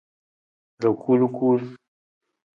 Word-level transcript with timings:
Rakulkul. 0.83 1.61